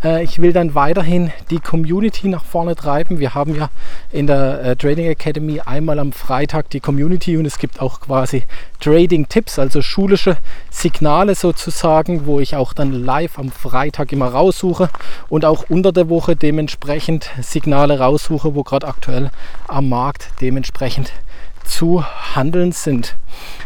Äh, 0.03 0.25
ich 0.25 0.41
will 0.41 0.53
dann 0.53 0.75
weiterhin 0.75 1.33
die 1.51 1.61
Community 1.61 2.29
nach 2.29 2.45
vorne 2.45 2.77
treiben. 2.77 3.19
Wir 3.19 3.35
haben 3.35 3.55
ja 3.55 3.71
in 4.11 4.27
der 4.27 4.65
äh, 4.65 4.77
Trading 4.77 5.07
Academy 5.07 5.61
einmal 5.61 5.99
am 5.99 6.13
Freitag 6.13 6.71
die 6.71 6.81
Community 6.81 7.37
und 7.37 7.47
es 7.47 7.59
gibt 7.59 7.81
auch 7.81 8.01
quasi 8.01 8.45
Trading-Tipps, 8.81 9.59
also 9.59 9.83
schulische 9.83 10.37
Signale 10.71 11.35
sozusagen, 11.35 12.27
wo 12.27 12.41
ich 12.41 12.57
auch 12.57 12.73
dann 12.73 12.93
live 12.93 13.39
am 13.39 13.51
Freitag 13.51 14.13
immer 14.13 14.29
raussuche 14.29 14.89
und 15.29 15.45
auch 15.45 15.65
unter 15.69 15.93
der 15.93 16.09
Woche 16.09 16.37
dementsprechend 16.37 17.31
Signale 17.43 17.99
raussuche, 17.99 18.55
wo 18.55 18.63
gerade 18.63 18.87
aktuell 18.87 19.31
am 19.67 19.89
Markt 19.89 20.29
dementsprechend 20.41 21.13
zu 21.65 22.05
handeln 22.35 22.73
sind. 22.73 23.17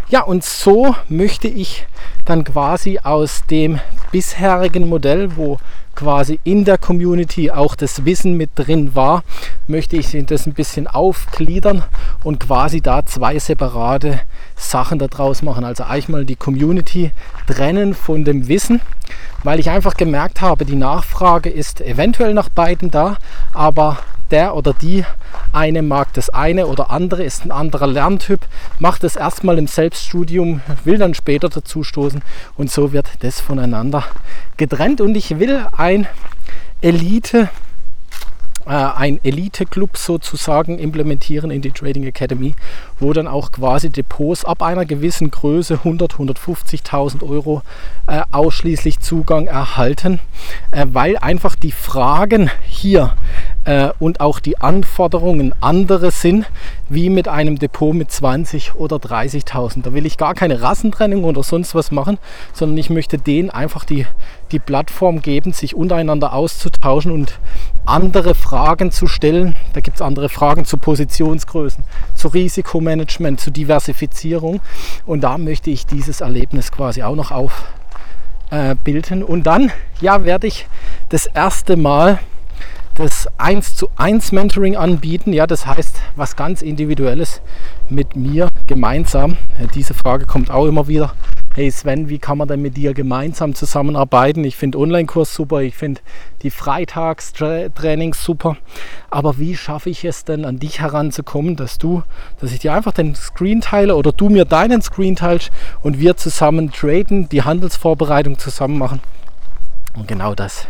Ja, 0.09 0.23
und 0.23 0.45
so 0.45 0.95
möchte 1.09 1.49
ich 1.49 1.87
dann 2.25 2.45
quasi 2.45 2.99
aus 3.03 3.47
dem 3.47 3.81
bisherigen 4.11 4.89
Modell, 4.89 5.37
wo 5.37 5.59
quasi 5.95 6.41
in 6.45 6.65
der 6.65 6.79
Community 6.79 7.51
auch 7.51 7.75
das 7.75 8.05
Wissen 8.05 8.37
mit 8.37 8.51
drin 8.55 8.95
war, 8.95 9.23
möchte 9.67 9.97
ich 9.97 10.17
das 10.27 10.47
ein 10.47 10.55
bisschen 10.55 10.87
aufgliedern 10.87 11.85
und 12.25 12.41
quasi 12.41 12.81
da 12.81 13.05
zwei 13.07 13.39
separate 13.39 14.21
Sachen 14.57 14.99
daraus 14.99 15.43
machen. 15.43 15.65
Also 15.65 15.85
eigentlich 15.85 16.09
mal 16.09 16.25
die 16.25 16.37
Community 16.37 17.13
trennen 17.47 17.95
von 17.95 18.25
dem 18.25 18.49
Wissen, 18.49 18.81
weil 19.45 19.61
ich 19.61 19.71
einfach 19.71 19.95
gemerkt 19.95 20.41
habe, 20.41 20.65
die 20.65 20.77
Nachfrage 20.77 21.51
ist 21.51 21.81
eventuell 21.81 22.35
nach 22.35 22.49
beiden 22.49 22.91
da, 22.91 23.17
aber 23.53 23.99
der 24.31 24.57
oder 24.57 24.73
die 24.73 25.05
eine 25.53 25.83
mag 25.83 26.15
das 26.15 26.31
eine 26.31 26.67
oder 26.67 26.91
andere, 26.91 27.23
ist 27.23 27.45
ein 27.45 27.51
anderer 27.51 27.87
Lerntyp, 27.87 28.41
macht 28.79 29.05
es 29.05 29.15
erstmal 29.15 29.59
im 29.59 29.67
Selbststudium, 29.67 30.63
will 30.85 30.97
dann 30.97 31.13
später 31.13 31.51
dazu 31.51 31.85
stoßen 31.85 32.23
und 32.57 32.71
so 32.71 32.93
wird 32.93 33.09
das 33.21 33.41
voneinander 33.41 34.05
getrennt. 34.57 35.03
Und 35.03 35.15
ich 35.17 35.39
will 35.39 35.67
ein 35.77 36.07
Elite 36.81 37.51
ein 38.67 39.21
Elite-Club 39.23 39.97
sozusagen 39.97 40.79
implementieren 40.79 41.51
in 41.51 41.63
die 41.63 41.71
Trading 41.71 42.05
Academy, 42.05 42.55
wo 43.01 43.13
dann 43.13 43.27
auch 43.27 43.53
quasi 43.53 43.91
Depots 43.91 44.45
ab 44.45 44.63
einer 44.63 44.85
gewissen 44.85 45.31
Größe 45.31 45.75
100, 45.75 46.15
150.000 46.15 47.29
Euro 47.29 47.63
äh, 48.07 48.23
ausschließlich 48.31 49.01
Zugang 49.01 49.47
erhalten, 49.47 50.21
äh, 50.71 50.87
weil 50.91 51.17
einfach 51.19 51.57
die 51.57 51.73
Fragen 51.73 52.51
hier 52.67 53.15
äh, 53.65 53.91
und 53.99 54.21
auch 54.21 54.41
die 54.41 54.59
Anforderungen 54.59 55.55
andere 55.61 56.11
sind 56.11 56.47
wie 56.89 57.09
mit 57.09 57.29
einem 57.29 57.59
Depot 57.59 57.95
mit 57.95 58.11
20 58.11 58.75
oder 58.75 58.97
30.000. 58.97 59.83
Da 59.83 59.95
will 59.95 60.07
ich 60.07 60.19
gar 60.19 60.35
keine 60.35 60.63
Rassentrennung 60.63 61.25
oder 61.25 61.43
sonst 61.43 61.75
was 61.75 61.91
machen, 61.91 62.19
sondern 62.53 62.77
ich 62.79 62.91
möchte 62.91 63.19
denen 63.19 63.51
einfach 63.51 63.85
die, 63.85 64.07
die 64.51 64.59
Plattform 64.59 65.23
geben, 65.23 65.53
sich 65.53 65.75
untereinander 65.75 66.35
auszutauschen 66.35 67.13
und 67.13 67.39
andere 67.85 68.35
Fragen 68.35 68.91
zu 68.91 69.07
stellen. 69.07 69.57
Da 69.73 69.81
gibt 69.81 69.97
es 69.97 70.03
andere 70.03 70.29
Fragen 70.29 70.65
zu 70.65 70.77
Positionsgrößen, 70.77 71.85
zu 72.15 72.29
Risikomanagement, 72.29 73.41
zu 73.41 73.51
Diversifizierung. 73.51 74.61
Und 75.07 75.23
da 75.23 75.39
möchte 75.39 75.71
ich 75.71 75.87
dieses 75.87 76.21
Erlebnis 76.21 76.73
quasi 76.73 77.03
auch 77.03 77.17
noch 77.17 77.31
aufbilden. 77.31 79.23
Äh, 79.23 79.25
und 79.25 79.45
dann 79.45 79.73
ja, 80.01 80.25
werde 80.25 80.47
ich 80.47 80.67
das 81.09 81.27
erste 81.27 81.77
Mal 81.77 82.19
das 82.95 83.27
1 83.39 83.77
zu 83.77 83.89
1 83.97 84.33
Mentoring 84.33 84.77
anbieten. 84.77 85.33
Ja, 85.33 85.47
das 85.47 85.67
heißt, 85.67 85.97
was 86.17 86.37
ganz 86.37 86.63
Individuelles 86.63 87.41
mit 87.89 88.17
mir 88.17 88.49
gemeinsam. 88.67 89.37
Diese 89.75 89.95
Frage 89.95 90.27
kommt 90.27 90.51
auch 90.51 90.67
immer 90.67 90.89
wieder. 90.89 91.15
Hey 91.55 91.71
Sven, 91.71 92.09
wie 92.09 92.19
kann 92.19 92.39
man 92.39 92.49
denn 92.49 92.63
mit 92.63 92.79
dir 92.79 92.95
gemeinsam 92.95 93.55
zusammenarbeiten? 93.55 94.43
Ich 94.43 94.57
finde 94.57 94.79
Online-Kurs 94.79 95.35
super, 95.35 95.61
ich 95.61 95.77
finde 95.77 96.01
die 96.41 96.49
Freitagstrainings 96.49 98.25
super. 98.25 98.57
Aber 99.11 99.37
wie 99.37 99.55
schaffe 99.55 99.91
ich 99.91 100.03
es 100.07 100.25
denn, 100.25 100.47
an 100.47 100.59
dich 100.59 100.81
heranzukommen, 100.81 101.55
dass 101.57 101.77
du, 101.77 102.05
dass 102.41 102.53
ich 102.53 102.61
dir 102.61 102.73
einfach 102.73 102.93
den 102.93 103.15
Screen 103.15 103.61
teile 103.61 103.97
oder 103.97 104.13
du 104.13 104.31
mir 104.31 104.47
deinen 104.47 104.81
Screen 104.81 105.15
teilst 105.15 105.51
und 105.83 105.99
wir 105.99 106.17
zusammen 106.17 106.73
traden, 106.73 107.29
die 107.29 107.43
Handelsvorbereitung 107.43 108.39
zusammen 108.39 108.79
machen? 108.79 109.03
Und 109.95 110.09
genau 110.09 110.35
das 110.35 110.67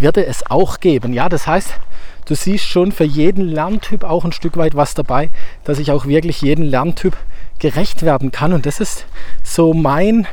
wird 0.00 0.16
es 0.16 0.50
auch 0.50 0.80
geben. 0.80 1.12
Ja, 1.12 1.28
das 1.28 1.46
heißt, 1.46 1.74
du 2.26 2.34
siehst 2.34 2.64
schon 2.64 2.90
für 2.90 3.04
jeden 3.04 3.46
Lerntyp 3.46 4.02
auch 4.02 4.24
ein 4.24 4.32
Stück 4.32 4.56
weit 4.56 4.74
was 4.74 4.94
dabei, 4.94 5.30
dass 5.62 5.78
ich 5.78 5.92
auch 5.92 6.06
wirklich 6.06 6.42
jeden 6.42 6.64
Lerntyp 6.64 7.16
gerecht 7.58 8.02
werden 8.02 8.32
kann. 8.32 8.52
Und 8.52 8.66
das 8.66 8.80
ist 8.80 9.06
so 9.42 9.74
mein, 9.74 10.26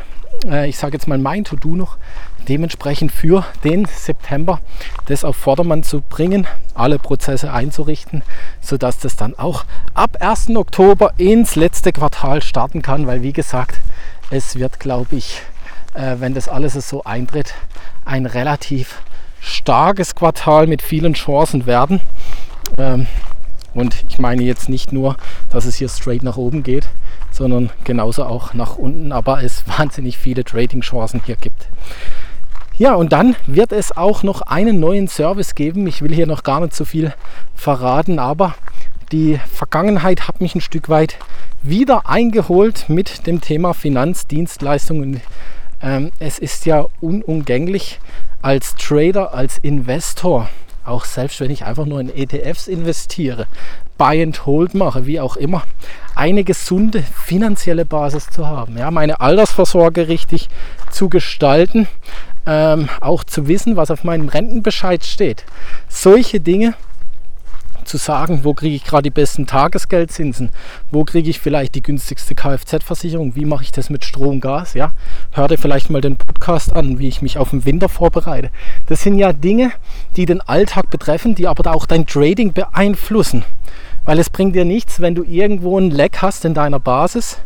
äh, 0.46 0.68
ich 0.70 0.78
sage 0.78 0.94
jetzt 0.94 1.08
mal 1.08 1.18
mein 1.18 1.44
To-Do 1.44 1.76
noch, 1.76 1.98
dementsprechend 2.48 3.12
für 3.12 3.46
den 3.64 3.86
September 3.86 4.60
das 5.06 5.24
auf 5.24 5.36
Vordermann 5.36 5.84
zu 5.84 6.02
bringen, 6.02 6.48
alle 6.74 7.00
Prozesse 7.00 7.54
einzurichten, 7.54 8.24
sodass 8.62 8.98
das 8.98 9.16
dann 9.16 9.38
auch 9.38 9.66
ab 9.94 10.18
1. 10.20 10.56
Oktober 10.56 11.14
ins 11.18 11.56
letzte 11.56 11.92
Quartal 11.92 12.42
starten 12.42 12.82
kann, 12.82 13.08
weil 13.08 13.22
wie 13.22 13.34
gesagt, 13.34 13.78
es 14.32 14.56
wird, 14.56 14.80
glaube 14.80 15.16
ich, 15.16 15.42
äh, 15.94 16.16
wenn 16.20 16.34
das 16.34 16.48
alles 16.48 16.74
so 16.88 17.04
eintritt, 17.04 17.54
ein 18.06 18.26
relativ 18.26 19.02
starkes 19.40 20.16
Quartal 20.16 20.68
mit 20.68 20.82
vielen 20.82 21.14
Chancen 21.14 21.66
werden. 21.66 22.00
Ähm, 22.78 23.08
und 23.74 24.04
ich 24.10 24.20
meine 24.20 24.44
jetzt 24.44 24.70
nicht 24.70 24.92
nur, 24.92 25.16
dass 25.50 25.66
es 25.66 25.76
hier 25.76 25.90
straight 25.90 26.24
nach 26.24 26.38
oben 26.38 26.64
geht, 26.64 26.88
sondern 27.32 27.70
genauso 27.84 28.26
auch 28.26 28.54
nach 28.54 28.78
unten, 28.78 29.12
aber 29.12 29.44
es 29.44 29.64
wahnsinnig 29.78 30.18
viele 30.18 30.44
Trading-Chancen 30.44 31.22
hier 31.26 31.36
gibt. 31.36 31.68
Ja, 32.78 32.96
und 32.96 33.12
dann 33.14 33.36
wird 33.46 33.72
es 33.72 33.96
auch 33.96 34.24
noch 34.24 34.42
einen 34.42 34.80
neuen 34.80 35.08
Service 35.08 35.56
geben. 35.56 35.86
Ich 35.86 36.02
will 36.02 36.14
hier 36.14 36.26
noch 36.26 36.42
gar 36.42 36.62
nicht 36.62 36.74
so 36.74 36.84
viel 36.84 37.14
verraten, 37.54 38.18
aber 38.18 38.56
die 39.12 39.40
Vergangenheit 39.52 40.28
hat 40.28 40.42
mich 40.42 40.56
ein 40.56 40.62
Stück 40.62 40.90
weit 40.90 41.18
wieder 41.62 42.10
eingeholt 42.10 42.86
mit 42.88 43.28
dem 43.28 43.42
Thema 43.42 43.74
Finanzdienstleistungen. 43.74 45.22
Ähm, 45.82 46.12
es 46.20 46.40
ist 46.40 46.66
ja 46.66 46.88
unumgänglich 47.02 48.00
als 48.42 48.76
Trader, 48.76 49.34
als 49.34 49.58
Investor, 49.60 50.50
auch 50.92 51.06
selbst 51.06 51.40
wenn 51.40 51.52
ich 51.52 51.66
einfach 51.66 51.86
nur 51.86 52.00
in 52.00 52.16
ETFs 52.16 52.68
investiere, 52.68 53.48
Buy 53.98 54.22
and 54.22 54.46
Hold 54.46 54.74
mache, 54.74 55.06
wie 55.06 55.20
auch 55.20 55.36
immer, 55.36 55.64
eine 56.16 56.44
gesunde 56.44 57.02
finanzielle 57.02 57.86
Basis 57.86 58.30
zu 58.30 58.48
haben. 58.48 58.78
Ja, 58.78 58.92
meine 58.92 59.22
Altersvorsorge 59.22 60.08
richtig 60.08 60.50
zu 60.90 61.10
gestalten, 61.10 61.88
ähm, 62.46 62.90
auch 63.00 63.24
zu 63.24 63.48
wissen, 63.48 63.78
was 63.78 63.92
auf 63.92 64.04
meinem 64.04 64.30
Rentenbescheid 64.30 65.06
steht. 65.06 65.46
Solche 65.88 66.40
Dinge 66.40 66.74
zu 67.84 67.98
sagen, 67.98 68.42
wo 68.44 68.54
kriege 68.54 68.76
ich 68.76 68.84
gerade 68.84 69.04
die 69.04 69.10
besten 69.10 69.48
Tagesgeldzinsen, 69.48 70.50
wo 70.92 71.04
kriege 71.04 71.30
ich 71.30 71.40
vielleicht 71.40 71.76
die 71.76 71.82
günstigste 71.82 72.36
Kfz-Versicherung, 72.36 73.36
wie 73.36 73.46
mache 73.46 73.64
ich 73.64 73.72
das 73.72 73.90
mit 73.90 74.06
Strom, 74.06 74.40
Gas, 74.40 74.74
ja. 74.74 74.92
Hör 75.32 75.48
dir 75.48 75.58
vielleicht 75.58 75.90
mal 75.90 76.02
den 76.02 76.18
Podcast 76.18 76.76
an, 76.76 77.00
wie 77.00 77.08
ich 77.08 77.22
mich 77.22 77.38
auf 77.38 77.52
den 77.52 77.66
Winter 77.66 77.90
vorbereite. 77.90 78.52
Das 78.88 79.02
sind 79.02 79.18
ja 79.18 79.34
Dinge, 79.34 79.72
die 80.16 80.26
den 80.26 80.42
Alltag 80.42 80.90
betreffen, 80.90 81.36
die 81.36 81.48
aber 81.48 81.74
auch 81.74 81.86
dein 81.86 82.06
Trading 82.06 82.54
beeinflussen. 82.54 83.44
Weil 84.06 84.20
es 84.20 84.30
bringt 84.30 84.56
dir 84.56 84.66
nichts, 84.66 85.00
wenn 85.00 85.16
du 85.16 85.24
irgendwo 85.24 85.78
ein 85.78 85.92
Leck 85.92 86.22
hast 86.22 86.44
in 86.46 86.54
deiner 86.54 86.80
Basis, 86.80 87.38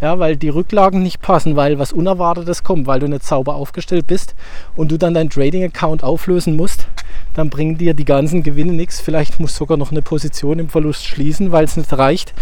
ja, 0.00 0.18
weil 0.18 0.36
die 0.36 0.48
Rücklagen 0.48 1.02
nicht 1.02 1.20
passen, 1.22 1.56
weil 1.56 1.78
was 1.78 1.92
Unerwartetes 1.92 2.62
kommt, 2.62 2.86
weil 2.86 3.00
du 3.00 3.08
nicht 3.08 3.24
sauber 3.24 3.54
aufgestellt 3.54 4.06
bist 4.06 4.34
und 4.76 4.90
du 4.90 4.98
dann 4.98 5.14
deinen 5.14 5.30
Trading-Account 5.30 6.02
auflösen 6.02 6.56
musst, 6.56 6.86
dann 7.34 7.50
bringen 7.50 7.78
dir 7.78 7.94
die 7.94 8.04
ganzen 8.04 8.42
Gewinne 8.42 8.72
nichts. 8.72 9.00
Vielleicht 9.00 9.40
musst 9.40 9.56
du 9.56 9.58
sogar 9.60 9.76
noch 9.76 9.90
eine 9.90 10.02
Position 10.02 10.58
im 10.58 10.68
Verlust 10.68 11.04
schließen, 11.04 11.52
weil 11.52 11.64
es 11.64 11.76
nicht 11.76 11.92
reicht. 11.92 12.34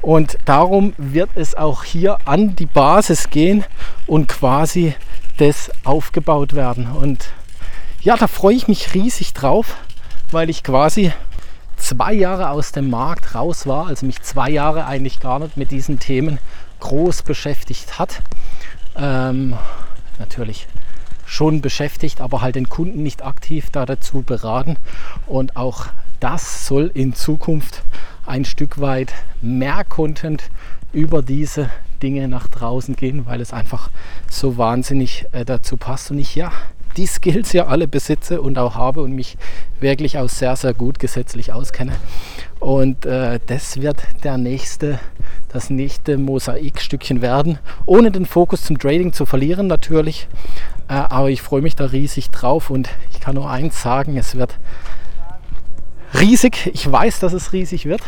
Und 0.00 0.36
darum 0.44 0.94
wird 0.98 1.30
es 1.36 1.54
auch 1.54 1.84
hier 1.84 2.18
an 2.24 2.56
die 2.56 2.66
Basis 2.66 3.30
gehen 3.30 3.64
und 4.06 4.28
quasi 4.28 4.94
das 5.38 5.70
aufgebaut 5.84 6.54
werden. 6.54 6.88
Und 6.90 7.28
ja, 8.00 8.16
da 8.16 8.26
freue 8.26 8.54
ich 8.54 8.68
mich 8.68 8.94
riesig 8.94 9.32
drauf, 9.32 9.76
weil 10.32 10.50
ich 10.50 10.64
quasi 10.64 11.12
zwei 11.76 12.12
Jahre 12.12 12.50
aus 12.50 12.72
dem 12.72 12.90
Markt 12.90 13.34
raus 13.34 13.66
war, 13.66 13.86
also 13.86 14.06
mich 14.06 14.22
zwei 14.22 14.50
Jahre 14.50 14.86
eigentlich 14.86 15.20
gar 15.20 15.38
nicht 15.38 15.56
mit 15.56 15.70
diesen 15.70 15.98
Themen 15.98 16.38
groß 16.82 17.22
beschäftigt 17.22 17.98
hat. 17.98 18.22
Ähm, 18.96 19.56
natürlich 20.18 20.66
schon 21.24 21.62
beschäftigt, 21.62 22.20
aber 22.20 22.42
halt 22.42 22.56
den 22.56 22.68
Kunden 22.68 23.02
nicht 23.02 23.24
aktiv 23.24 23.70
da 23.70 23.86
dazu 23.86 24.22
beraten. 24.22 24.76
Und 25.26 25.56
auch 25.56 25.86
das 26.20 26.66
soll 26.66 26.90
in 26.92 27.14
Zukunft 27.14 27.82
ein 28.26 28.44
Stück 28.44 28.80
weit 28.80 29.14
mehr 29.40 29.84
Content 29.84 30.50
über 30.92 31.22
diese 31.22 31.70
Dinge 32.02 32.26
nach 32.26 32.48
draußen 32.48 32.96
gehen, 32.96 33.26
weil 33.26 33.40
es 33.40 33.52
einfach 33.52 33.88
so 34.28 34.58
wahnsinnig 34.58 35.26
äh, 35.32 35.44
dazu 35.44 35.76
passt. 35.76 36.10
Und 36.10 36.18
ich 36.18 36.34
ja 36.34 36.50
die 36.96 37.06
Skills 37.06 37.52
ja 37.52 37.66
alle 37.66 37.88
besitze 37.88 38.40
und 38.40 38.58
auch 38.58 38.74
habe 38.74 39.02
und 39.02 39.12
mich 39.12 39.36
wirklich 39.80 40.18
auch 40.18 40.28
sehr, 40.28 40.56
sehr 40.56 40.74
gut 40.74 40.98
gesetzlich 40.98 41.52
auskenne. 41.52 41.92
Und 42.60 43.06
äh, 43.06 43.40
das 43.46 43.80
wird 43.80 44.02
der 44.24 44.38
nächste, 44.38 45.00
das 45.48 45.70
nächste 45.70 46.18
Mosaikstückchen 46.18 47.22
werden, 47.22 47.58
ohne 47.86 48.10
den 48.10 48.26
Fokus 48.26 48.62
zum 48.62 48.78
Trading 48.78 49.12
zu 49.12 49.26
verlieren 49.26 49.66
natürlich. 49.66 50.28
Äh, 50.88 50.94
aber 50.94 51.30
ich 51.30 51.42
freue 51.42 51.62
mich 51.62 51.76
da 51.76 51.86
riesig 51.86 52.30
drauf 52.30 52.70
und 52.70 52.88
ich 53.10 53.20
kann 53.20 53.34
nur 53.34 53.50
eins 53.50 53.82
sagen, 53.82 54.16
es 54.16 54.36
wird 54.36 54.58
riesig. 56.18 56.70
Ich 56.72 56.90
weiß, 56.90 57.20
dass 57.20 57.32
es 57.32 57.52
riesig 57.52 57.86
wird. 57.86 58.02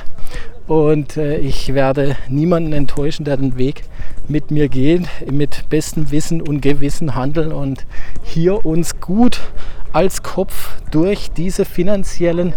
Und 0.67 1.17
äh, 1.17 1.39
ich 1.39 1.75
werde 1.75 2.17
niemanden 2.29 2.73
enttäuschen, 2.73 3.25
der 3.25 3.37
den 3.37 3.59
Weg 3.59 3.83
mit 4.29 4.51
mir 4.51 4.69
geht, 4.69 5.07
mit 5.31 5.69
bestem 5.69 6.11
Wissen 6.11 6.41
und 6.41 6.63
Gewissen 6.63 7.15
handeln 7.15 7.53
und 7.53 7.85
hier 8.23 8.65
uns 8.65 8.99
gut 9.01 9.41
als 9.93 10.23
Kopf 10.23 10.77
durch 10.91 11.31
diese 11.31 11.65
finanziellen 11.65 12.55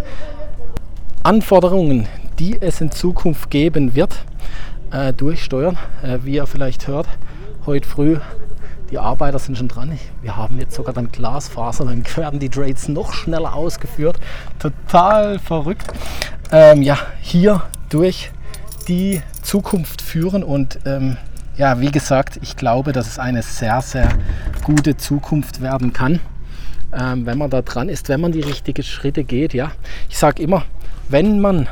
Anforderungen, 1.23 2.07
die 2.39 2.57
es 2.61 2.79
in 2.79 2.91
Zukunft 2.91 3.49
geben 3.49 3.95
wird, 3.95 4.23
äh, 4.91 5.11
durchsteuern. 5.11 5.77
Äh, 6.01 6.19
wie 6.23 6.35
ihr 6.35 6.47
vielleicht 6.47 6.87
hört, 6.87 7.07
heute 7.65 7.87
früh 7.87 8.17
die 8.91 8.99
Arbeiter 8.99 9.39
sind 9.39 9.57
schon 9.57 9.67
dran. 9.67 9.97
Wir 10.21 10.35
haben 10.35 10.57
jetzt 10.59 10.75
sogar 10.75 10.93
dann 10.93 11.11
Glasfaser, 11.11 11.85
dann 11.85 12.03
werden 12.15 12.39
die 12.39 12.49
Trades 12.49 12.87
noch 12.87 13.13
schneller 13.13 13.53
ausgeführt. 13.53 14.19
Total 14.59 15.39
verrückt. 15.39 15.87
Ähm, 16.51 16.81
ja, 16.81 16.97
hier 17.21 17.63
durch 17.89 18.31
die 18.87 19.21
Zukunft 19.41 20.01
führen 20.01 20.43
und 20.43 20.79
ähm, 20.85 21.17
ja, 21.57 21.79
wie 21.81 21.91
gesagt, 21.91 22.39
ich 22.41 22.55
glaube, 22.55 22.93
dass 22.93 23.07
es 23.07 23.19
eine 23.19 23.41
sehr, 23.41 23.81
sehr 23.81 24.09
gute 24.63 24.95
Zukunft 24.95 25.61
werden 25.61 25.91
kann, 25.91 26.19
ähm, 26.93 27.25
wenn 27.25 27.37
man 27.37 27.49
da 27.49 27.61
dran 27.61 27.89
ist, 27.89 28.09
wenn 28.09 28.21
man 28.21 28.31
die 28.31 28.41
richtigen 28.41 28.83
Schritte 28.83 29.23
geht. 29.23 29.53
Ja, 29.53 29.71
ich 30.07 30.17
sage 30.17 30.41
immer, 30.41 30.63
wenn 31.09 31.39
man 31.39 31.67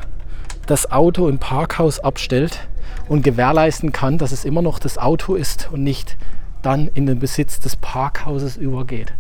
das 0.65 0.91
Auto 0.91 1.29
im 1.29 1.37
Parkhaus 1.37 1.99
abstellt 1.99 2.67
und 3.07 3.23
gewährleisten 3.23 3.91
kann, 3.91 4.17
dass 4.17 4.31
es 4.31 4.43
immer 4.43 4.61
noch 4.61 4.79
das 4.79 4.97
Auto 4.97 5.35
ist 5.35 5.69
und 5.71 5.83
nicht 5.83 6.17
dann 6.65 6.87
in 6.87 7.05
den 7.05 7.19
Besitz 7.19 7.59
des 7.59 7.75
Parkhauses 7.75 8.57
übergeht, 8.57 9.13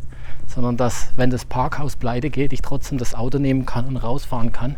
sondern 0.47 0.77
dass, 0.77 1.09
wenn 1.15 1.29
das 1.29 1.45
Parkhaus 1.45 1.95
pleite 1.95 2.29
geht, 2.29 2.53
ich 2.53 2.61
trotzdem 2.61 2.97
das 2.97 3.13
Auto 3.13 3.37
nehmen 3.37 3.65
kann 3.65 3.85
und 3.85 3.97
rausfahren 3.97 4.51
kann. 4.51 4.77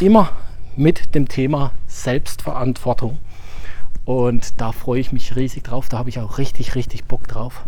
Immer 0.00 0.30
mit 0.74 1.14
dem 1.14 1.28
Thema 1.28 1.72
Selbstverantwortung. 1.86 3.18
Und 4.04 4.60
da 4.60 4.72
freue 4.72 5.00
ich 5.00 5.12
mich 5.12 5.36
riesig 5.36 5.64
drauf. 5.64 5.88
Da 5.88 5.98
habe 5.98 6.08
ich 6.08 6.18
auch 6.18 6.38
richtig, 6.38 6.74
richtig 6.74 7.04
Bock 7.04 7.28
drauf. 7.28 7.64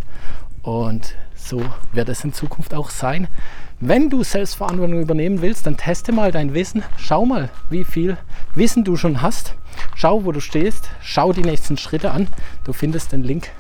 Und 0.62 1.14
so 1.34 1.62
wird 1.92 2.08
es 2.08 2.24
in 2.24 2.32
Zukunft 2.32 2.74
auch 2.74 2.90
sein. 2.90 3.28
Wenn 3.78 4.08
du 4.08 4.24
Selbstverantwortung 4.24 5.00
übernehmen 5.00 5.42
willst, 5.42 5.66
dann 5.66 5.76
teste 5.76 6.12
mal 6.12 6.32
dein 6.32 6.54
Wissen. 6.54 6.82
Schau 6.96 7.26
mal, 7.26 7.50
wie 7.68 7.84
viel 7.84 8.16
Wissen 8.54 8.82
du 8.82 8.96
schon 8.96 9.20
hast. 9.20 9.54
Schau, 9.94 10.24
wo 10.24 10.32
du 10.32 10.40
stehst. 10.40 10.88
Schau 11.02 11.32
die 11.32 11.42
nächsten 11.42 11.76
Schritte 11.76 12.10
an. 12.10 12.28
Du 12.64 12.72
findest 12.72 13.12
den 13.12 13.22
Link 13.22 13.50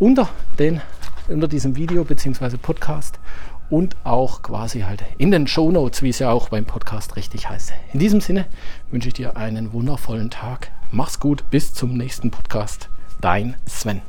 unter, 0.00 0.30
den, 0.58 0.80
unter 1.28 1.46
diesem 1.46 1.76
Video 1.76 2.04
bzw. 2.04 2.56
Podcast 2.56 3.20
und 3.68 3.94
auch 4.02 4.42
quasi 4.42 4.80
halt 4.80 5.04
in 5.18 5.30
den 5.30 5.46
Show 5.46 5.70
Notes, 5.70 6.02
wie 6.02 6.08
es 6.08 6.18
ja 6.18 6.32
auch 6.32 6.48
beim 6.48 6.64
Podcast 6.64 7.16
richtig 7.16 7.48
heißt. 7.48 7.72
In 7.92 8.00
diesem 8.00 8.20
Sinne 8.20 8.46
wünsche 8.90 9.08
ich 9.08 9.14
dir 9.14 9.36
einen 9.36 9.72
wundervollen 9.72 10.30
Tag. 10.30 10.72
Mach's 10.90 11.20
gut, 11.20 11.44
bis 11.50 11.72
zum 11.74 11.96
nächsten 11.96 12.30
Podcast. 12.32 12.88
Dein 13.20 13.56
Sven. 13.66 14.00